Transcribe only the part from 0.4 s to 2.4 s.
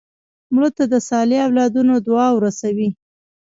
مړه ته د صالح اولادونو دعا